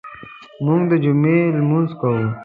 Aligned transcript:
موږ 0.65 0.81
د 0.91 0.93
جمعې 1.03 1.39
لمونځ 1.57 1.89
کوو. 1.99 2.25